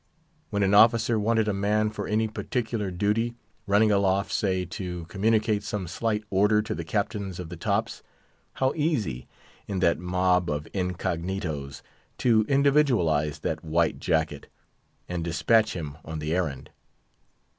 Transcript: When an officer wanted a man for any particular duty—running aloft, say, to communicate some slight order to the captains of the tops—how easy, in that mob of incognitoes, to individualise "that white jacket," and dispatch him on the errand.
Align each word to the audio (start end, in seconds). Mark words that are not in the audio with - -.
When 0.49 0.63
an 0.63 0.73
officer 0.73 1.19
wanted 1.19 1.47
a 1.47 1.53
man 1.53 1.91
for 1.91 2.07
any 2.07 2.27
particular 2.27 2.89
duty—running 2.89 3.91
aloft, 3.91 4.31
say, 4.31 4.65
to 4.65 5.05
communicate 5.05 5.61
some 5.61 5.87
slight 5.87 6.23
order 6.31 6.63
to 6.63 6.73
the 6.73 6.83
captains 6.83 7.39
of 7.39 7.49
the 7.49 7.55
tops—how 7.55 8.73
easy, 8.75 9.27
in 9.67 9.77
that 9.81 9.99
mob 9.99 10.49
of 10.49 10.67
incognitoes, 10.73 11.83
to 12.17 12.45
individualise 12.49 13.37
"that 13.41 13.63
white 13.63 13.99
jacket," 13.99 14.47
and 15.07 15.23
dispatch 15.23 15.75
him 15.75 15.99
on 16.03 16.17
the 16.17 16.33
errand. 16.33 16.71